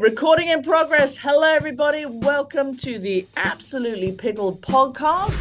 Recording 0.00 0.48
in 0.48 0.62
progress. 0.62 1.18
Hello, 1.18 1.46
everybody. 1.46 2.06
Welcome 2.06 2.74
to 2.78 2.98
the 2.98 3.26
Absolutely 3.36 4.12
Pickled 4.12 4.62
podcast. 4.62 5.36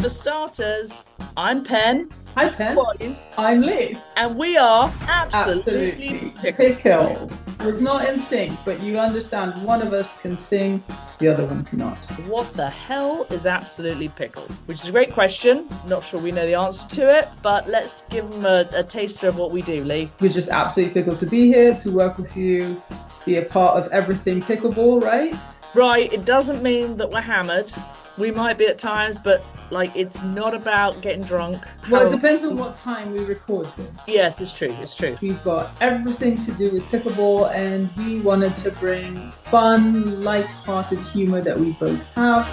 For 0.00 0.08
starters, 0.08 1.04
I'm 1.36 1.62
Pen. 1.62 2.08
Hi, 2.36 2.48
Pen. 2.48 2.72
Who 2.72 2.80
are 2.80 2.94
you? 2.98 3.16
I'm 3.36 3.60
Lee. 3.60 3.98
And 4.16 4.38
we 4.38 4.56
are 4.56 4.90
Absolutely, 5.02 6.32
Absolutely 6.32 6.34
Pickled. 6.40 6.78
pickled. 6.78 7.32
Was 7.64 7.80
not 7.80 8.08
in 8.08 8.18
sync, 8.18 8.56
but 8.64 8.80
you 8.80 8.98
understand 8.98 9.60
one 9.64 9.82
of 9.82 9.92
us 9.92 10.16
can 10.18 10.38
sing, 10.38 10.82
the 11.18 11.26
other 11.26 11.44
one 11.44 11.64
cannot. 11.64 11.96
What 12.28 12.52
the 12.54 12.70
hell 12.70 13.26
is 13.30 13.46
Absolutely 13.46 14.08
Pickled? 14.10 14.50
Which 14.66 14.80
is 14.82 14.88
a 14.88 14.92
great 14.92 15.12
question. 15.12 15.68
Not 15.86 16.04
sure 16.04 16.20
we 16.20 16.30
know 16.30 16.46
the 16.46 16.54
answer 16.54 16.86
to 16.88 17.18
it, 17.18 17.28
but 17.42 17.68
let's 17.68 18.04
give 18.10 18.30
them 18.30 18.46
a, 18.46 18.68
a 18.72 18.84
taster 18.84 19.26
of 19.26 19.36
what 19.36 19.50
we 19.50 19.62
do, 19.62 19.82
Lee. 19.82 20.08
We're 20.20 20.28
just 20.28 20.50
absolutely 20.50 20.94
pickled 20.94 21.18
to 21.18 21.26
be 21.26 21.48
here, 21.48 21.74
to 21.76 21.90
work 21.90 22.16
with 22.16 22.36
you, 22.36 22.80
be 23.26 23.38
a 23.38 23.44
part 23.44 23.76
of 23.76 23.90
everything 23.92 24.40
pickleball, 24.40 25.02
right? 25.02 25.34
Right, 25.74 26.12
it 26.12 26.24
doesn't 26.24 26.62
mean 26.62 26.96
that 26.96 27.10
we're 27.10 27.20
hammered. 27.20 27.70
We 28.18 28.32
might 28.32 28.58
be 28.58 28.66
at 28.66 28.78
times, 28.78 29.16
but 29.16 29.44
like 29.70 29.94
it's 29.94 30.22
not 30.22 30.52
about 30.54 31.00
getting 31.02 31.22
drunk. 31.22 31.62
Well, 31.88 32.06
it 32.06 32.10
depends 32.10 32.42
on 32.44 32.56
what 32.56 32.74
time 32.74 33.12
we 33.12 33.24
record 33.24 33.68
this. 33.76 34.08
Yes, 34.08 34.40
it's 34.40 34.52
true. 34.52 34.74
It's 34.80 34.96
true. 34.96 35.16
We've 35.22 35.42
got 35.44 35.70
everything 35.80 36.40
to 36.40 36.52
do 36.52 36.70
with 36.70 36.82
pickleball, 36.84 37.54
and 37.54 37.88
we 37.96 38.20
wanted 38.20 38.56
to 38.56 38.72
bring 38.72 39.30
fun, 39.30 40.24
light-hearted 40.24 40.98
humor 40.98 41.40
that 41.42 41.58
we 41.58 41.72
both 41.72 42.02
have. 42.14 42.44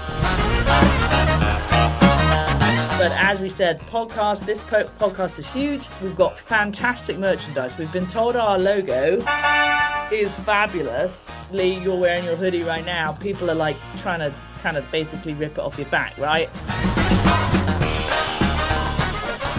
But 3.00 3.12
as 3.12 3.41
we 3.41 3.50
said, 3.50 3.80
podcast. 3.82 4.46
This 4.46 4.62
po- 4.63 4.90
podcast 5.00 5.40
is 5.40 5.50
huge. 5.50 5.90
We've 6.02 6.16
got 6.16 6.38
fantastic 6.38 7.18
merchandise. 7.18 7.77
We've 7.77 7.91
been 7.91 8.08
told 8.08 8.36
our 8.36 8.58
logo 8.58 9.18
is 10.12 10.36
fabulous. 10.36 11.30
Lee, 11.52 11.80
you're 11.80 11.98
wearing 11.98 12.24
your 12.24 12.35
hoodie 12.35 12.63
right 12.63 12.85
now. 12.85 13.13
People 13.13 13.50
are 13.50 13.55
like 13.55 13.77
trying 13.98 14.20
to 14.20 14.34
kind 14.66 14.77
of 14.77 14.91
basically 14.91 15.35
rip 15.35 15.52
it 15.52 15.60
off 15.60 15.77
your 15.77 15.85
back, 15.90 16.18
right? 16.18 16.49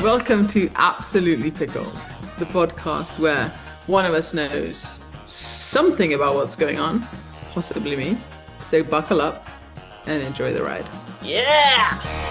Welcome 0.02 0.48
to 0.48 0.68
Absolutely 0.74 1.52
Pickled, 1.52 1.96
the 2.40 2.44
podcast 2.46 3.16
where 3.20 3.50
one 3.86 4.04
of 4.04 4.14
us 4.14 4.34
knows 4.34 4.98
something 5.24 6.14
about 6.14 6.34
what's 6.34 6.56
going 6.56 6.80
on, 6.80 7.06
possibly 7.52 7.94
me. 7.94 8.18
So 8.60 8.82
buckle 8.82 9.20
up 9.20 9.46
and 10.06 10.24
enjoy 10.24 10.52
the 10.52 10.64
ride. 10.64 10.86
Yeah. 11.22 12.25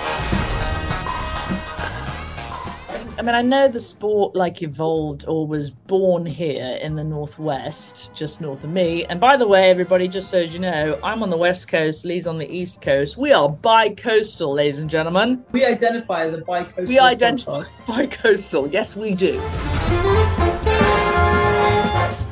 I 3.17 3.21
mean, 3.21 3.33
I 3.33 3.41
know 3.41 3.69
the 3.69 3.79
sport 3.79 4.35
like 4.35 4.61
evolved 4.61 5.23
or 5.25 5.47
was 5.47 5.71
born 5.71 6.25
here 6.25 6.77
in 6.81 6.95
the 6.95 7.03
northwest, 7.03 8.13
just 8.13 8.41
north 8.41 8.61
of 8.65 8.69
me. 8.69 9.05
And 9.05 9.21
by 9.21 9.37
the 9.37 9.47
way, 9.47 9.69
everybody, 9.69 10.09
just 10.09 10.29
so 10.29 10.39
as 10.39 10.53
you 10.53 10.59
know, 10.59 10.99
I'm 11.01 11.23
on 11.23 11.29
the 11.29 11.37
west 11.37 11.69
coast, 11.69 12.03
Lee's 12.03 12.27
on 12.27 12.37
the 12.37 12.53
east 12.53 12.81
coast. 12.81 13.15
We 13.15 13.31
are 13.31 13.47
bi-coastal, 13.47 14.53
ladies 14.53 14.79
and 14.79 14.89
gentlemen. 14.89 15.45
We 15.53 15.63
identify 15.63 16.25
as 16.25 16.33
a 16.33 16.39
bi-coastal. 16.39 16.85
We 16.87 16.99
identify 16.99 17.61
as 17.61 17.79
bi-coastal. 17.87 18.67
Yes, 18.67 18.97
we 18.97 19.15
do. 19.15 19.39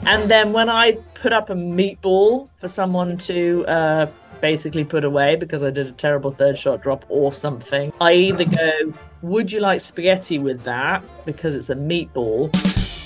And 0.05 0.29
then 0.29 0.51
when 0.51 0.69
I 0.69 0.97
put 1.13 1.31
up 1.31 1.49
a 1.49 1.55
meatball 1.55 2.49
for 2.57 2.67
someone 2.67 3.17
to 3.19 3.65
uh, 3.67 4.07
basically 4.43 4.83
put 4.83 5.05
away 5.05 5.37
because 5.37 5.63
I 5.63 5.69
did 5.69 5.87
a 5.87 5.93
terrible 5.93 6.29
third 6.29 6.59
shot 6.59 6.83
drop 6.83 7.05
or 7.07 7.31
something, 7.31 7.93
I 8.01 8.11
either 8.11 8.43
go, 8.43 8.93
Would 9.21 9.53
you 9.53 9.61
like 9.61 9.79
spaghetti 9.79 10.37
with 10.37 10.63
that? 10.63 11.01
Because 11.23 11.55
it's 11.55 11.69
a 11.69 11.75
meatball. 11.75 12.51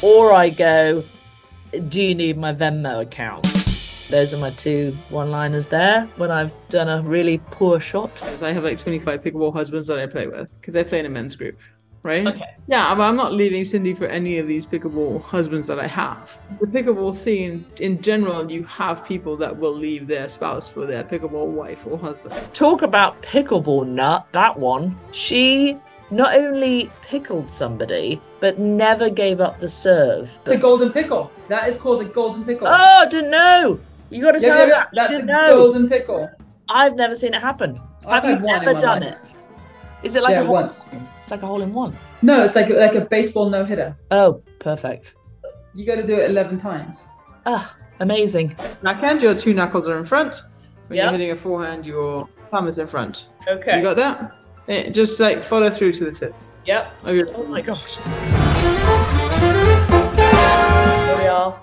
Or 0.04 0.34
I 0.34 0.50
go, 0.50 1.04
Do 1.90 2.02
you 2.02 2.16
need 2.16 2.40
my 2.40 2.54
Venmo 2.54 3.04
account? 3.04 3.46
Those 4.10 4.34
are 4.34 4.38
my 4.38 4.50
two 4.50 4.98
one 5.10 5.30
liners 5.30 5.68
there 5.68 6.08
when 6.16 6.32
I've 6.32 6.54
done 6.70 6.90
a 6.90 7.04
really 7.04 7.38
poor 7.52 7.80
shot. 7.80 8.12
I 8.42 8.52
have 8.52 8.64
like 8.64 8.80
25 8.80 9.22
pickleball 9.22 9.54
husbands 9.54 9.86
that 9.88 10.00
I 10.00 10.08
play 10.08 10.26
with 10.26 10.50
because 10.60 10.76
I 10.76 10.82
play 10.82 11.00
in 11.00 11.06
a 11.06 11.10
men's 11.10 11.36
group, 11.36 11.60
right? 12.08 12.26
Okay. 12.26 12.45
Yeah, 12.68 12.95
but 12.95 13.04
I'm 13.04 13.16
not 13.16 13.34
leaving 13.34 13.64
Cindy 13.66 13.94
for 13.94 14.06
any 14.08 14.40
of 14.40 14.48
these 14.48 14.66
pickleball 14.66 15.22
husbands 15.22 15.68
that 15.68 15.80
I 15.80 15.88
have. 15.88 16.36
The 16.60 16.66
pickleball 16.68 17.14
scene, 17.14 17.66
in 17.80 18.02
general, 18.02 18.52
you 18.52 18.64
have 18.64 19.06
people 19.06 19.38
that 19.38 19.56
will 19.56 19.76
leave 19.76 20.08
their 20.08 20.28
spouse 20.30 20.67
for 20.67 20.86
their 20.88 21.04
pickleball 21.04 21.48
wife 21.48 21.86
or 21.86 21.98
husband. 21.98 22.34
talk 22.54 22.82
about 22.82 23.22
pickleball 23.22 23.86
nut 23.88 24.26
that 24.32 24.58
one 24.58 24.98
she 25.12 25.78
not 26.10 26.34
only 26.36 26.90
pickled 27.02 27.52
somebody 27.52 28.20
but 28.40 28.58
never 28.58 29.10
gave 29.10 29.42
up 29.42 29.60
the 29.60 29.67
serve 29.70 30.30
It's 30.44 30.52
a 30.52 30.58
golden 30.58 30.92
pickle. 30.92 31.30
That 31.50 31.67
is 31.67 31.78
called 31.78 32.02
a 32.02 32.06
golden 32.06 32.44
pickle. 32.46 32.67
oh 32.67 32.72
I 32.73 33.08
didn't 33.08 33.32
know 33.32 33.80
you 34.10 34.22
got 34.23 34.32
to 34.32 34.40
Yeah, 34.40 34.48
tell 34.48 34.58
yeah, 34.60 34.66
me 34.66 34.72
that 34.72 34.90
that's 34.94 35.10
I 35.12 35.14
a 35.14 35.17
didn't 35.17 35.28
know 35.28 35.58
golden 35.58 35.90
pickle. 35.90 36.30
i've 36.70 36.96
never 36.96 37.14
seen 37.16 37.34
it 37.34 37.42
happen 37.42 37.80
I've 38.06 38.23
have 38.23 38.26
you 38.26 38.36
had 38.36 38.44
one 38.44 38.56
in 38.60 38.66
never 38.66 38.80
done 38.80 39.02
life. 39.02 39.14
it 39.14 39.20
is 40.04 40.16
it 40.16 40.24
like 40.24 40.32
yeah, 40.32 40.42
a 40.42 40.46
hole, 40.46 40.54
once. 40.54 40.86
it's 41.22 41.32
like 41.32 41.44
a 41.44 41.48
hole 41.48 41.62
in 41.62 41.74
one 41.74 41.96
No, 42.22 42.44
it's 42.44 42.56
like 42.56 42.70
like 42.70 42.96
a 42.96 43.02
baseball 43.02 43.50
no 43.50 43.66
hitter. 43.66 43.96
oh 44.12 44.42
perfect 44.60 45.16
You 45.74 45.86
got 45.86 45.96
to 45.96 46.06
do 46.06 46.16
it 46.16 46.30
11 46.30 46.58
times. 46.58 47.08
ah 47.46 47.76
amazing 48.00 48.56
Backhand, 48.84 49.22
your 49.22 49.36
two 49.36 49.54
knuckles 49.54 49.88
are 49.88 49.98
in 49.98 50.06
front. 50.06 50.42
When 50.88 50.98
Yeah. 50.98 51.04
you're 51.04 51.12
hitting 51.14 51.32
a 51.32 51.36
forehand, 51.36 51.86
your 51.86 52.28
thumb 52.52 52.68
is 52.68 52.78
in 52.78 52.88
front. 52.88 53.26
okay 53.48 53.78
You 53.78 53.84
got 53.84 53.96
that? 53.98 54.32
Eh, 54.70 54.90
just 54.90 55.20
like 55.20 55.42
follow 55.44 55.70
through 55.72 55.94
to 55.94 56.06
the 56.06 56.12
tips. 56.12 56.52
yep 56.66 56.92
of 57.04 57.16
your- 57.16 57.30
oh 57.36 57.44
my 57.46 57.62
gosh 57.62 57.98
Here 61.08 61.18
we 61.18 61.28
are, 61.28 61.60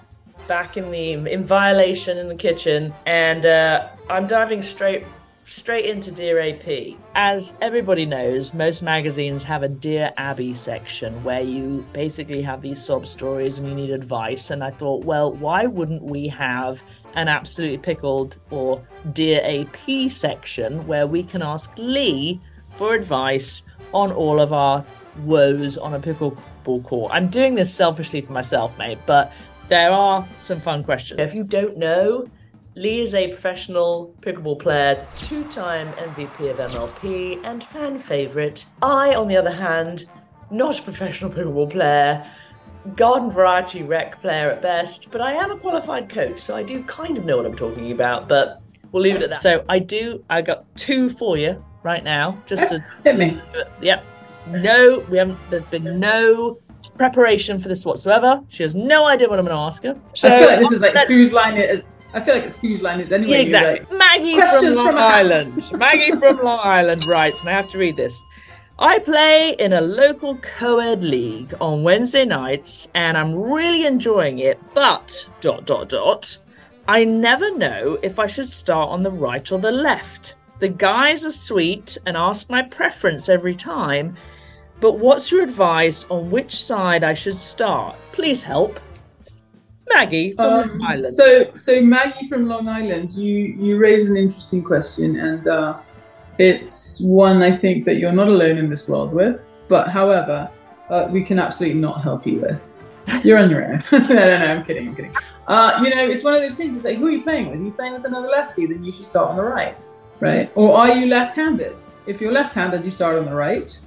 back 0.48 0.76
in 0.76 0.90
the 0.90 1.12
in 1.32 1.44
violation 1.44 2.18
in 2.18 2.28
the 2.28 2.34
kitchen, 2.34 2.92
and 3.06 3.44
uh, 3.46 3.88
I'm 4.10 4.26
diving 4.26 4.62
straight 4.62 5.04
straight 5.44 5.86
into 5.86 6.10
Dear 6.10 6.40
AP. 6.40 6.96
As 7.14 7.56
everybody 7.60 8.06
knows, 8.06 8.54
most 8.54 8.82
magazines 8.82 9.42
have 9.44 9.62
a 9.62 9.68
Dear 9.68 10.12
Abby 10.16 10.54
section 10.54 11.22
where 11.24 11.40
you 11.42 11.86
basically 11.92 12.42
have 12.42 12.62
these 12.62 12.82
sob 12.82 13.06
stories 13.06 13.58
and 13.58 13.68
you 13.68 13.74
need 13.74 13.90
advice. 13.90 14.50
And 14.50 14.64
I 14.64 14.70
thought, 14.70 15.04
well, 15.04 15.32
why 15.32 15.66
wouldn't 15.66 16.02
we 16.02 16.28
have 16.28 16.82
an 17.14 17.28
absolutely 17.28 17.78
pickled 17.78 18.38
or 18.50 18.84
Dear 19.12 19.40
AP 19.44 20.10
section 20.10 20.86
where 20.86 21.06
we 21.06 21.22
can 21.22 21.42
ask 21.42 21.70
Lee 21.76 22.40
for 22.70 22.94
advice 22.94 23.62
on 23.92 24.10
all 24.12 24.40
of 24.40 24.52
our 24.52 24.84
woes 25.18 25.78
on 25.78 25.94
a 25.94 26.00
pickleball 26.00 26.84
court. 26.84 27.12
I'm 27.14 27.28
doing 27.28 27.54
this 27.54 27.72
selfishly 27.72 28.20
for 28.20 28.32
myself, 28.32 28.76
mate, 28.78 28.98
but 29.06 29.32
there 29.68 29.90
are 29.90 30.26
some 30.38 30.60
fun 30.60 30.84
questions. 30.84 31.20
If 31.20 31.34
you 31.34 31.44
don't 31.44 31.76
know, 31.76 32.28
Lee 32.76 33.02
is 33.02 33.14
a 33.14 33.28
professional 33.28 34.14
pickleball 34.20 34.58
player, 34.58 35.06
two 35.14 35.44
time 35.44 35.92
MVP 35.92 36.50
of 36.50 36.56
MLP, 36.56 37.40
and 37.44 37.62
fan 37.62 38.00
favourite. 38.00 38.64
I, 38.82 39.14
on 39.14 39.28
the 39.28 39.36
other 39.36 39.52
hand, 39.52 40.06
not 40.50 40.78
a 40.78 40.82
professional 40.82 41.30
pickleball 41.30 41.70
player, 41.70 42.28
garden 42.96 43.30
variety 43.30 43.84
rec 43.84 44.20
player 44.20 44.50
at 44.50 44.60
best, 44.60 45.12
but 45.12 45.20
I 45.20 45.34
am 45.34 45.52
a 45.52 45.56
qualified 45.56 46.08
coach, 46.08 46.40
so 46.40 46.56
I 46.56 46.64
do 46.64 46.82
kind 46.84 47.16
of 47.16 47.24
know 47.24 47.36
what 47.36 47.46
I'm 47.46 47.54
talking 47.54 47.92
about, 47.92 48.28
but 48.28 48.60
we'll 48.90 49.04
leave 49.04 49.16
it 49.16 49.22
at 49.22 49.30
that. 49.30 49.40
So 49.40 49.64
I 49.68 49.78
do, 49.78 50.24
I 50.28 50.42
got 50.42 50.64
two 50.74 51.10
for 51.10 51.36
you 51.36 51.64
right 51.84 52.02
now, 52.02 52.42
just 52.44 52.68
to 52.68 52.84
Hit 53.04 53.16
me. 53.16 53.40
Yep. 53.82 54.04
No, 54.48 54.98
we 55.08 55.18
haven't. 55.18 55.38
There's 55.48 55.64
been 55.64 56.00
no 56.00 56.58
preparation 56.96 57.58
for 57.58 57.68
this 57.68 57.84
whatsoever. 57.84 58.42
She 58.48 58.62
has 58.62 58.74
no 58.74 59.06
idea 59.06 59.28
what 59.28 59.38
I'm 59.38 59.44
going 59.46 59.56
to 59.56 59.62
ask 59.62 59.82
her. 59.84 59.98
So 60.12 60.28
I 60.28 60.38
feel 60.38 60.48
like 60.48 60.58
this 60.58 60.72
is 60.72 60.80
like 60.80 61.08
whose 61.08 61.32
line 61.32 61.56
it 61.56 61.70
is. 61.70 61.88
I 62.14 62.20
feel 62.20 62.36
like 62.36 62.44
it's 62.44 62.58
whose 62.58 62.80
line 62.80 63.00
is 63.00 63.10
anyway. 63.10 63.32
Yeah, 63.32 63.38
exactly. 63.38 63.98
Maggie 63.98 64.40
from 64.40 64.72
Long 64.72 64.86
from. 64.86 64.98
Island. 64.98 65.72
Maggie 65.72 66.12
from 66.12 66.42
Long 66.42 66.60
Island 66.62 67.04
writes, 67.06 67.40
and 67.40 67.50
I 67.50 67.52
have 67.52 67.68
to 67.70 67.78
read 67.78 67.96
this. 67.96 68.22
I 68.78 69.00
play 69.00 69.56
in 69.58 69.72
a 69.72 69.80
local 69.80 70.36
co 70.36 70.78
ed 70.78 71.02
league 71.02 71.52
on 71.60 71.82
Wednesday 71.82 72.24
nights, 72.24 72.88
and 72.94 73.18
I'm 73.18 73.34
really 73.34 73.84
enjoying 73.84 74.38
it, 74.38 74.60
but 74.74 75.28
dot 75.40 75.66
dot 75.66 75.88
dot. 75.88 76.38
I 76.86 77.04
never 77.04 77.56
know 77.56 77.98
if 78.02 78.18
I 78.18 78.26
should 78.26 78.48
start 78.48 78.90
on 78.90 79.02
the 79.02 79.10
right 79.10 79.50
or 79.50 79.58
the 79.58 79.72
left. 79.72 80.36
The 80.60 80.68
guys 80.68 81.24
are 81.24 81.32
sweet 81.32 81.98
and 82.06 82.16
ask 82.16 82.48
my 82.48 82.62
preference 82.62 83.28
every 83.28 83.56
time, 83.56 84.16
but 84.80 84.98
what's 84.98 85.32
your 85.32 85.42
advice 85.42 86.06
on 86.10 86.30
which 86.30 86.62
side 86.62 87.02
I 87.02 87.14
should 87.14 87.38
start? 87.38 87.96
Please 88.12 88.42
help. 88.42 88.78
Maggie 89.92 90.32
from 90.34 90.46
Long 90.46 90.70
Um, 90.70 90.82
Island. 90.82 91.16
so, 91.16 91.50
so 91.54 91.80
Maggie 91.80 92.26
from 92.28 92.48
Long 92.48 92.68
Island, 92.68 93.12
you 93.12 93.34
you 93.58 93.78
raise 93.78 94.08
an 94.08 94.16
interesting 94.16 94.62
question, 94.62 95.16
and 95.16 95.46
uh, 95.46 95.78
it's 96.38 97.00
one 97.00 97.42
I 97.42 97.56
think 97.56 97.84
that 97.84 97.96
you're 97.96 98.12
not 98.12 98.28
alone 98.28 98.58
in 98.58 98.68
this 98.70 98.88
world 98.88 99.12
with. 99.12 99.40
But 99.68 99.88
however, 99.88 100.50
uh, 100.90 101.08
we 101.10 101.22
can 101.22 101.38
absolutely 101.38 101.80
not 101.80 102.02
help 102.02 102.26
you 102.26 102.40
with. 102.40 102.70
You're 103.22 103.38
on 103.38 103.50
your 103.50 103.64
own. 103.64 103.82
no, 103.92 103.98
no, 103.98 104.14
no. 104.14 104.46
I'm 104.46 104.64
kidding. 104.64 104.88
I'm 104.88 104.96
kidding. 104.96 105.14
Uh, 105.46 105.80
you 105.82 105.90
know, 105.94 106.06
it's 106.08 106.24
one 106.24 106.34
of 106.34 106.40
those 106.40 106.56
things. 106.56 106.76
It's 106.76 106.84
like, 106.86 106.96
who 106.98 107.06
are 107.06 107.10
you 107.10 107.22
playing 107.22 107.50
with? 107.50 107.60
Are 107.60 107.62
you 107.64 107.70
playing 107.72 107.92
with 107.94 108.04
another 108.06 108.28
lefty? 108.28 108.66
Then 108.66 108.82
you 108.82 108.92
should 108.92 109.04
start 109.06 109.28
on 109.30 109.36
the 109.36 109.42
right, 109.44 109.86
right? 110.20 110.50
Or 110.54 110.74
are 110.76 110.94
you 110.96 111.06
left-handed? 111.06 111.76
If 112.06 112.20
you're 112.20 112.32
left-handed, 112.32 112.84
you 112.84 112.90
start 112.90 113.18
on 113.18 113.26
the 113.26 113.34
right. 113.34 113.78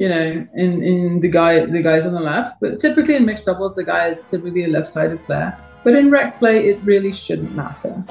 You 0.00 0.08
know, 0.08 0.46
in, 0.54 0.82
in 0.82 1.20
the 1.20 1.28
guy 1.28 1.66
the 1.66 1.82
guys 1.82 2.06
on 2.06 2.14
the 2.14 2.20
left. 2.20 2.58
But 2.60 2.80
typically 2.80 3.16
in 3.16 3.26
mixed 3.26 3.44
doubles, 3.44 3.76
the 3.76 3.84
guy 3.84 4.08
is 4.08 4.22
typically 4.22 4.64
a 4.64 4.68
left-sided 4.68 5.22
player. 5.26 5.56
But 5.84 5.94
in 5.94 6.10
rec 6.10 6.38
play, 6.38 6.68
it 6.70 6.80
really 6.84 7.12
shouldn't 7.12 7.54
matter. 7.54 8.02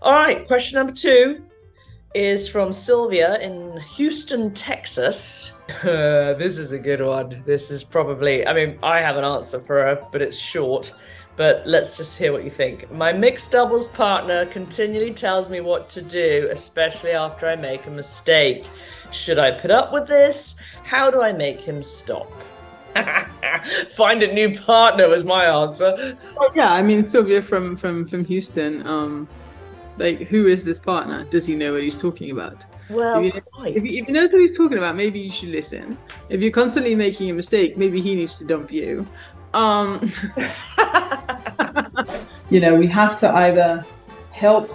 All 0.00 0.14
right, 0.14 0.46
question 0.46 0.78
number 0.78 0.94
two 0.94 1.42
is 2.14 2.48
from 2.48 2.72
Sylvia 2.72 3.38
in 3.40 3.78
Houston, 3.96 4.52
Texas. 4.54 5.52
this 5.82 6.58
is 6.58 6.72
a 6.72 6.78
good 6.78 7.00
one. 7.00 7.42
This 7.46 7.70
is 7.70 7.84
probably, 7.84 8.46
I 8.46 8.52
mean, 8.52 8.78
I 8.82 9.00
have 9.00 9.16
an 9.16 9.24
answer 9.24 9.60
for 9.60 9.76
her, 9.82 10.06
but 10.12 10.22
it's 10.22 10.38
short. 10.38 10.92
But 11.36 11.62
let's 11.66 11.96
just 11.96 12.18
hear 12.18 12.32
what 12.32 12.44
you 12.44 12.50
think. 12.50 12.90
My 12.92 13.12
mixed 13.12 13.52
doubles 13.52 13.88
partner 13.88 14.44
continually 14.46 15.12
tells 15.12 15.48
me 15.48 15.60
what 15.60 15.88
to 15.90 16.02
do, 16.02 16.48
especially 16.50 17.12
after 17.12 17.46
I 17.46 17.56
make 17.56 17.86
a 17.86 17.90
mistake. 17.90 18.66
Should 19.12 19.38
I 19.38 19.52
put 19.52 19.70
up 19.70 19.92
with 19.92 20.06
this? 20.06 20.56
How 20.84 21.10
do 21.10 21.22
I 21.22 21.32
make 21.32 21.60
him 21.60 21.82
stop? 21.82 22.30
Find 23.90 24.22
a 24.22 24.32
new 24.32 24.58
partner 24.60 25.08
was 25.08 25.24
my 25.24 25.46
answer. 25.46 26.16
Oh, 26.38 26.50
yeah, 26.54 26.70
I 26.70 26.82
mean 26.82 27.02
Sylvia 27.02 27.40
from 27.40 27.76
from 27.76 28.06
from 28.06 28.24
Houston. 28.26 28.86
Um, 28.86 29.28
like 29.98 30.22
who 30.22 30.46
is 30.46 30.64
this 30.64 30.78
partner? 30.78 31.24
Does 31.24 31.46
he 31.46 31.54
know 31.54 31.72
what 31.72 31.82
he's 31.82 32.00
talking 32.00 32.30
about? 32.30 32.64
Well, 32.90 33.24
if, 33.24 33.34
he, 33.34 33.40
if, 33.70 33.82
he, 33.82 33.98
if 34.00 34.06
he 34.06 34.12
knows 34.12 34.30
what 34.32 34.40
he's 34.40 34.56
talking 34.56 34.76
about, 34.76 34.96
maybe 34.96 35.20
you 35.20 35.30
should 35.30 35.48
listen. 35.48 35.96
If 36.28 36.40
you're 36.40 36.52
constantly 36.52 36.94
making 36.94 37.30
a 37.30 37.32
mistake, 37.32 37.78
maybe 37.78 38.02
he 38.02 38.14
needs 38.14 38.38
to 38.38 38.44
dump 38.44 38.70
you. 38.70 39.06
Um, 39.54 40.10
you 42.50 42.60
know, 42.60 42.74
we 42.74 42.86
have 42.86 43.18
to 43.20 43.30
either 43.34 43.84
help 44.30 44.70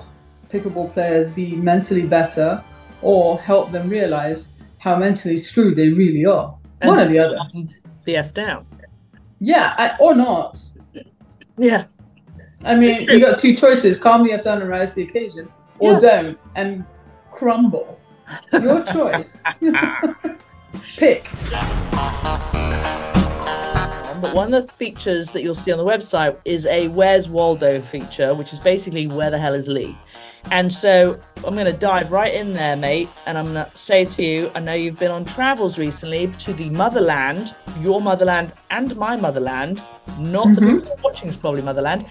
pickleball 0.51 0.93
players 0.93 1.29
be 1.29 1.55
mentally 1.55 2.05
better 2.05 2.63
or 3.01 3.39
help 3.39 3.71
them 3.71 3.89
realize 3.89 4.49
how 4.77 4.95
mentally 4.95 5.37
screwed 5.37 5.75
they 5.75 5.89
really 5.89 6.25
are. 6.25 6.55
And 6.81 6.89
One 6.89 6.99
or 6.99 7.05
the 7.05 7.19
other. 7.19 7.37
The 8.05 8.15
F 8.15 8.33
down. 8.33 8.65
Yeah, 9.39 9.73
I, 9.77 9.95
or 9.99 10.15
not. 10.15 10.59
Yeah. 11.57 11.85
I 12.63 12.75
mean, 12.75 13.07
you 13.09 13.19
got 13.19 13.37
two 13.37 13.55
choices: 13.55 13.97
calm 13.97 14.25
the 14.25 14.33
F 14.33 14.43
down 14.43 14.61
and 14.61 14.69
rise 14.69 14.89
to 14.89 14.95
the 14.95 15.03
occasion, 15.03 15.49
or 15.79 15.93
Yeah. 15.93 15.99
don't 15.99 16.39
and 16.55 16.85
crumble. 17.31 17.99
Your 18.53 18.83
choice. 18.85 19.41
Pick. 20.97 21.29
But 24.21 24.33
one 24.33 24.51
of 24.53 24.65
the 24.67 24.73
features 24.73 25.31
that 25.31 25.43
you'll 25.43 25.53
see 25.55 25.71
on 25.71 25.77
the 25.77 25.85
website 25.85 26.37
is 26.43 26.65
a 26.65 26.87
Where's 26.87 27.29
Waldo 27.29 27.81
feature, 27.81 28.33
which 28.33 28.51
is 28.51 28.59
basically 28.59 29.05
where 29.07 29.29
the 29.29 29.37
hell 29.37 29.53
is 29.53 29.67
Lee? 29.67 29.95
And 30.49 30.71
so 30.73 31.19
I'm 31.45 31.53
going 31.53 31.65
to 31.65 31.73
dive 31.73 32.11
right 32.11 32.33
in 32.33 32.53
there, 32.53 32.75
mate, 32.75 33.09
and 33.25 33.37
I'm 33.37 33.53
going 33.53 33.65
to 33.65 33.77
say 33.77 34.05
to 34.05 34.23
you 34.23 34.51
I 34.55 34.59
know 34.59 34.73
you've 34.73 34.97
been 34.99 35.11
on 35.11 35.25
travels 35.25 35.77
recently 35.77 36.27
to 36.39 36.53
the 36.53 36.69
motherland, 36.69 37.53
your 37.81 38.01
motherland, 38.01 38.53
and 38.71 38.95
my 38.95 39.15
motherland, 39.15 39.83
not 40.17 40.47
the 40.55 40.61
Mhm. 40.61 40.81
people 40.81 40.97
watching 41.03 41.29
is 41.29 41.35
probably 41.35 41.61
motherland. 41.61 42.05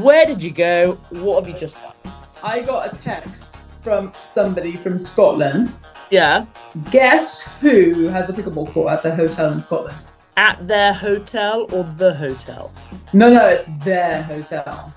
Where 0.00 0.26
did 0.26 0.42
you 0.42 0.50
go? 0.50 0.98
What 1.10 1.42
have 1.42 1.52
you 1.52 1.58
just 1.58 1.76
done? 1.82 2.12
I 2.42 2.60
got 2.60 2.94
a 2.94 2.96
text 3.02 3.56
from 3.82 4.12
somebody 4.32 4.76
from 4.76 4.98
Scotland. 4.98 5.72
Yeah, 6.10 6.44
Guess 6.90 7.48
who 7.60 8.08
has 8.08 8.28
a 8.28 8.32
pickleball 8.34 8.70
court 8.72 8.92
at 8.92 9.02
the 9.02 9.14
hotel 9.14 9.50
in 9.52 9.60
Scotland? 9.60 9.96
At 10.36 10.66
their 10.66 10.92
hotel 10.92 11.66
or 11.72 11.84
the 11.96 12.14
hotel? 12.14 12.72
No, 13.12 13.30
no, 13.30 13.46
it's 13.48 13.64
their 13.84 14.22
hotel. 14.24 14.92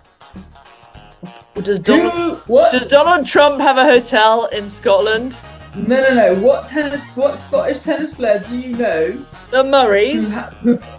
Does 1.56 1.80
Donald, 1.80 2.14
Who? 2.14 2.54
What? 2.54 2.72
does 2.72 2.88
Donald 2.88 3.26
Trump 3.28 3.60
have 3.60 3.78
a 3.78 3.84
hotel 3.84 4.46
in 4.48 4.70
Scotland? 4.70 5.36
No, 5.76 6.02
no, 6.02 6.14
no. 6.14 6.36
What 6.36 6.68
tennis? 6.68 7.02
What 7.16 7.40
Scottish 7.40 7.82
tennis 7.82 8.14
player 8.14 8.40
do 8.48 8.58
you 8.58 8.76
know? 8.76 9.26
The 9.52 9.64
Murrays? 9.64 10.36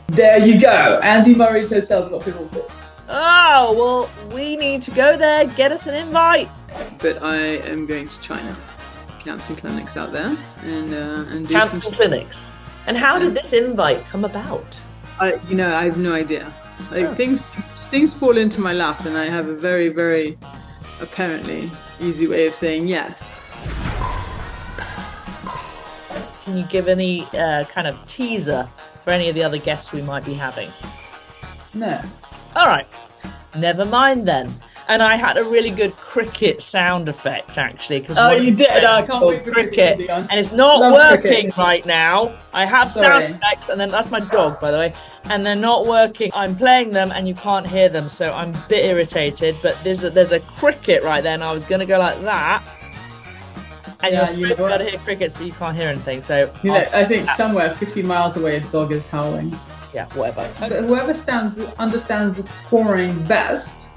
there 0.08 0.38
you 0.44 0.60
go. 0.60 1.00
Andy 1.02 1.34
Murray's 1.34 1.70
hotel's 1.72 2.08
got 2.08 2.22
pickleball 2.22 2.50
court. 2.52 2.70
Oh, 3.08 3.74
well, 4.12 4.34
we 4.36 4.56
need 4.56 4.82
to 4.82 4.90
go 4.90 5.16
there, 5.16 5.46
get 5.46 5.72
us 5.72 5.86
an 5.86 5.94
invite. 5.94 6.48
But 6.98 7.22
I 7.22 7.36
am 7.38 7.86
going 7.86 8.06
to 8.08 8.20
China, 8.20 8.54
cancel 9.24 9.56
clinics 9.56 9.96
out 9.96 10.12
there, 10.12 10.36
and 10.64 10.92
uh, 10.92 11.24
and 11.30 11.48
do 11.48 11.54
Cancel 11.54 11.80
some. 11.80 11.92
clinics. 11.94 12.50
And 12.88 12.96
how 12.96 13.18
did 13.18 13.34
this 13.34 13.52
invite 13.52 14.02
come 14.06 14.24
about? 14.24 14.80
I, 15.20 15.34
you 15.48 15.54
know, 15.54 15.74
I 15.74 15.84
have 15.84 15.98
no 15.98 16.14
idea. 16.14 16.52
Like 16.90 17.04
Oh. 17.04 17.14
things, 17.14 17.42
things 17.90 18.14
fall 18.14 18.38
into 18.38 18.60
my 18.60 18.72
lap, 18.72 19.04
and 19.04 19.16
I 19.16 19.26
have 19.26 19.46
a 19.48 19.54
very, 19.54 19.88
very, 19.88 20.38
apparently 21.00 21.70
easy 22.00 22.26
way 22.26 22.46
of 22.46 22.54
saying 22.54 22.88
yes. 22.88 23.38
Can 26.44 26.56
you 26.56 26.64
give 26.64 26.88
any 26.88 27.24
uh, 27.34 27.64
kind 27.64 27.86
of 27.86 27.94
teaser 28.06 28.66
for 29.04 29.10
any 29.10 29.28
of 29.28 29.34
the 29.34 29.42
other 29.42 29.58
guests 29.58 29.92
we 29.92 30.00
might 30.02 30.24
be 30.24 30.32
having? 30.34 30.70
No. 31.74 32.00
All 32.56 32.66
right, 32.66 32.86
never 33.54 33.84
mind 33.84 34.26
then. 34.26 34.54
And 34.90 35.02
I 35.02 35.16
had 35.16 35.36
a 35.36 35.44
really 35.44 35.70
good 35.70 35.94
cricket 35.98 36.62
sound 36.62 37.10
effect 37.10 37.58
actually. 37.58 38.00
Cause 38.00 38.16
Oh, 38.18 38.30
you 38.30 38.54
did? 38.54 38.84
Oh, 38.84 38.86
I 38.86 38.96
can't 39.02 39.08
called 39.10 39.32
wait 39.34 39.44
for 39.44 39.50
cricket 39.52 39.72
to 39.74 39.76
cricket, 39.76 39.98
be 39.98 40.10
on. 40.10 40.26
and 40.30 40.40
it's 40.40 40.50
not 40.50 40.80
Love 40.80 40.92
working 40.94 41.30
cricket. 41.50 41.56
right 41.58 41.84
now. 41.84 42.34
I 42.54 42.64
have 42.64 42.90
Sorry. 42.90 43.20
sound 43.22 43.34
effects, 43.34 43.68
and 43.68 43.78
then 43.78 43.90
that's 43.90 44.10
my 44.10 44.20
dog, 44.20 44.58
by 44.60 44.70
the 44.70 44.78
way, 44.78 44.94
and 45.24 45.44
they're 45.44 45.54
not 45.54 45.86
working. 45.86 46.30
I'm 46.34 46.56
playing 46.56 46.92
them, 46.92 47.12
and 47.12 47.28
you 47.28 47.34
can't 47.34 47.66
hear 47.66 47.90
them, 47.90 48.08
so 48.08 48.32
I'm 48.32 48.54
a 48.54 48.64
bit 48.68 48.86
irritated. 48.86 49.56
But 49.62 49.76
there's 49.84 50.04
a, 50.04 50.10
there's 50.10 50.32
a 50.32 50.40
cricket 50.40 51.02
right 51.04 51.22
there, 51.22 51.34
and 51.34 51.44
I 51.44 51.52
was 51.52 51.66
gonna 51.66 51.84
go 51.84 51.98
like 51.98 52.20
that. 52.22 52.62
And 54.00 54.12
Yeah, 54.14 54.30
you're 54.30 54.38
you 54.38 54.54
supposed 54.54 54.56
to 54.60 54.62
be 54.68 54.72
able 54.72 54.78
to 54.84 54.90
hear 54.90 54.98
crickets, 55.00 55.34
but 55.34 55.44
you 55.46 55.52
can't 55.52 55.76
hear 55.76 55.88
anything. 55.88 56.20
So 56.22 56.50
You 56.62 56.70
know, 56.72 56.88
I 56.94 57.04
think 57.04 57.28
uh, 57.28 57.36
somewhere 57.36 57.70
50 57.72 58.02
miles 58.04 58.36
away, 58.38 58.56
a 58.56 58.60
dog 58.60 58.92
is 58.92 59.04
howling. 59.06 59.58
yeah, 59.92 60.06
whatever. 60.14 60.48
But 60.60 60.70
whoever 60.84 61.12
stands 61.14 61.58
understands 61.78 62.36
the 62.36 62.42
scoring 62.44 63.22
best, 63.24 63.88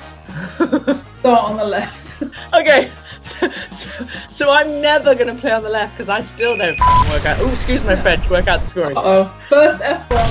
start 1.19 1.43
on 1.49 1.57
the 1.57 1.65
left. 1.65 2.23
Okay, 2.53 2.91
so, 3.21 3.49
so, 3.71 3.89
so 4.29 4.51
I'm 4.51 4.79
never 4.79 5.15
going 5.15 5.33
to 5.33 5.33
play 5.41 5.51
on 5.51 5.63
the 5.63 5.69
left 5.69 5.95
because 5.95 6.07
I 6.09 6.21
still 6.21 6.55
don't 6.55 6.79
work 7.09 7.25
out. 7.25 7.37
Oh, 7.39 7.49
excuse 7.49 7.83
my 7.83 7.95
French, 7.95 8.29
work 8.29 8.47
out 8.47 8.59
the 8.59 8.65
scoring. 8.67 8.95
Uh 8.95 9.01
oh, 9.03 9.41
first 9.49 9.81
F 9.81 10.07
bomb. 10.07 10.29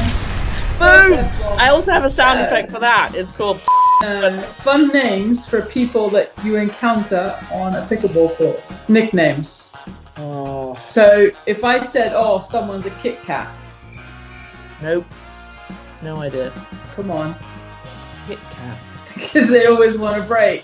Boom! 0.78 1.18
I 1.58 1.68
also 1.70 1.90
have 1.92 2.04
a 2.04 2.10
sound 2.10 2.38
effect 2.40 2.70
for 2.70 2.78
that. 2.78 3.12
It's 3.14 3.32
called. 3.32 3.60
Um, 4.04 4.38
fun 4.62 4.88
names 4.88 5.46
for 5.46 5.62
people 5.62 6.08
that 6.10 6.32
you 6.44 6.56
encounter 6.56 7.36
on 7.52 7.74
a 7.74 7.82
pickleball 7.86 8.36
court. 8.36 8.62
Nicknames. 8.88 9.68
Oh, 10.16 10.74
So 10.88 11.30
if 11.46 11.64
I 11.64 11.80
said, 11.82 12.12
"Oh, 12.14 12.38
someone's 12.40 12.86
a 12.86 12.90
Kit 13.02 13.20
Kat," 13.24 13.52
nope. 14.80 15.04
No 16.02 16.18
idea. 16.18 16.52
come 16.94 17.10
on, 17.10 17.34
Kit 18.28 18.38
Kat. 18.52 18.78
Because 19.20 19.48
they 19.48 19.66
always 19.66 19.96
want 19.98 20.18
a 20.22 20.22
break. 20.26 20.62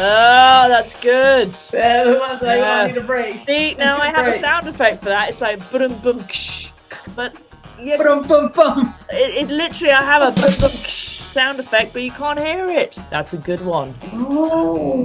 Oh, 0.00 0.66
that's 0.68 0.98
good. 1.00 1.52
They're 1.72 2.12
the 2.12 2.18
ones 2.18 2.40
that 2.40 2.58
Yeah. 2.58 2.78
want 2.84 2.94
need 2.94 3.02
a 3.02 3.04
break. 3.06 3.40
See, 3.46 3.74
now 3.74 3.98
I 3.98 4.08
have 4.10 4.26
a 4.28 4.32
sound 4.34 4.68
effect 4.68 5.02
for 5.02 5.08
that. 5.08 5.28
It's 5.28 5.40
like 5.40 5.58
boom, 5.70 5.94
boom, 5.98 6.20
ksh. 6.24 6.70
But 7.16 7.36
yeah, 7.80 7.96
Bum, 7.96 8.26
bum, 8.26 8.52
bum. 8.52 8.94
it, 9.10 9.48
it 9.48 9.52
literally, 9.52 9.92
I 9.92 10.02
have 10.02 10.22
a 10.22 10.30
boom, 10.40 10.54
boom, 10.60 10.70
ksh 10.70 11.18
sound 11.32 11.58
effect, 11.60 11.92
but 11.92 12.02
you 12.02 12.10
can't 12.12 12.38
hear 12.38 12.68
it. 12.70 12.98
That's 13.10 13.32
a 13.32 13.38
good 13.38 13.60
one. 13.64 13.94
Oh. 14.12 15.02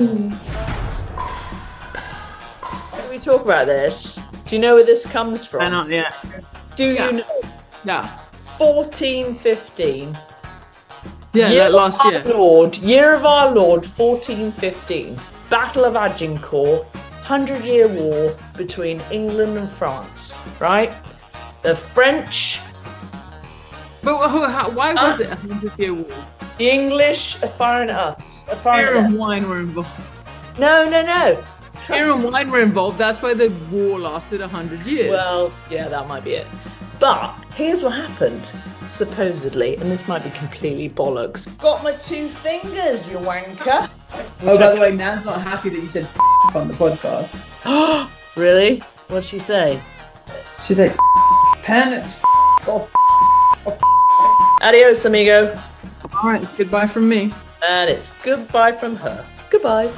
Can 2.91 3.09
we 3.09 3.19
talk 3.19 3.43
about 3.43 3.65
this? 3.67 4.19
Do 4.47 4.55
you 4.55 4.61
know 4.61 4.75
where 4.75 4.85
this 4.85 5.05
comes 5.05 5.45
from? 5.45 5.63
Why 5.63 5.69
not? 5.69 5.89
Yeah. 5.89 6.11
Do 6.75 6.91
Yeah. 6.93 7.05
you 7.07 7.11
know? 7.17 7.23
Yeah. 7.83 8.07
1415. 8.57 10.17
Yeah. 11.33 11.49
year 11.49 11.63
That 11.63 11.73
last 11.73 12.05
year. 12.05 12.23
Lord, 12.25 12.77
year 12.77 13.13
of 13.15 13.25
our 13.25 13.51
Lord, 13.53 13.85
1415. 13.85 15.19
Battle 15.49 15.85
of 15.85 15.95
Agincourt, 15.95 16.85
Hundred 17.23 17.63
Year 17.63 17.87
War 17.87 18.35
between 18.57 19.01
England 19.11 19.57
and 19.57 19.69
France, 19.69 20.35
right? 20.59 20.91
The 21.61 21.75
French, 21.75 22.59
But 24.03 24.27
how, 24.27 24.69
why 24.71 24.93
was 24.93 25.19
Uh, 25.19 25.23
it 25.23 25.29
a 25.31 25.35
hundred 25.35 25.71
year 25.79 25.93
war? 25.93 26.05
the 26.57 26.69
English 26.69 27.41
are 27.41 27.47
firing 27.47 27.89
at 27.89 27.97
us. 27.99 28.43
Are 28.49 28.55
firing 28.57 28.93
Beer 28.93 29.05
and 29.05 29.17
wine 29.17 29.47
were 29.49 29.59
involved. 29.59 29.89
No, 30.59 30.89
no, 30.89 31.01
no. 31.05 31.35
Trust 31.75 31.87
Beer 31.89 32.11
and 32.13 32.23
wine 32.23 32.51
were 32.51 32.59
involved. 32.59 32.97
That's 32.97 33.21
why 33.21 33.33
the 33.33 33.49
war 33.71 33.99
lasted 33.99 34.41
a 34.41 34.47
hundred 34.47 34.81
years. 34.85 35.09
Well, 35.09 35.51
yeah, 35.69 35.87
that 35.87 36.07
might 36.07 36.23
be 36.25 36.33
it. 36.33 36.47
But 36.99 37.33
here's 37.55 37.83
what 37.83 37.93
happened, 37.93 38.43
supposedly, 38.87 39.75
and 39.77 39.91
this 39.91 40.07
might 40.07 40.23
be 40.23 40.29
completely 40.31 40.89
bollocks. 40.89 41.45
Got 41.57 41.83
my 41.83 41.93
two 41.93 42.27
fingers, 42.27 43.09
you 43.09 43.17
wanker. 43.17 43.89
oh, 44.41 44.57
by 44.57 44.73
the 44.73 44.79
way, 44.79 44.91
Nan's 44.95 45.25
not 45.25 45.41
happy 45.41 45.69
that 45.69 45.79
you 45.81 45.87
said 45.87 46.07
on 46.55 46.67
the 46.67 46.73
podcast. 46.75 47.35
really? 48.35 48.79
What'd 49.07 49.25
she 49.25 49.39
say? 49.39 49.81
She 50.61 50.73
said, 50.73 50.95
pen, 51.63 51.93
it's 51.93 52.17
off. 52.67 52.91
Adios, 54.61 55.03
amigo. 55.03 55.59
All 56.15 56.29
right, 56.29 56.41
it's 56.41 56.53
goodbye 56.53 56.87
from 56.87 57.09
me. 57.09 57.33
And 57.67 57.89
it's 57.89 58.11
goodbye 58.23 58.71
from 58.71 58.95
her. 58.97 59.25
Goodbye. 59.49 59.91